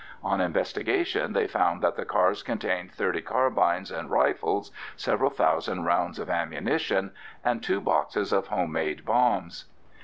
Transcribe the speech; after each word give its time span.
On 0.23 0.41
investigation 0.41 1.33
they 1.33 1.45
found 1.45 1.83
that 1.83 1.95
the 1.95 2.05
cars 2.05 2.41
contained 2.41 2.91
thirty 2.91 3.21
carbines 3.21 3.91
and 3.91 4.09
rifles, 4.09 4.71
several 4.95 5.29
thousand 5.29 5.83
rounds 5.83 6.17
of 6.17 6.27
ammunition, 6.27 7.11
and 7.45 7.61
two 7.61 7.79
boxes 7.79 8.33
of 8.33 8.47
home 8.47 8.71
made 8.71 9.05
bombs. 9.05 9.65